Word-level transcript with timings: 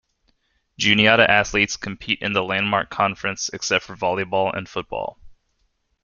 Juniata 0.79 1.29
athletes 1.29 1.77
compete 1.77 2.23
in 2.23 2.33
the 2.33 2.43
Landmark 2.43 2.89
Conference 2.89 3.51
except 3.53 3.85
for 3.85 3.95
volleyball 3.95 4.51
and 4.51 4.67
football. 4.67 5.19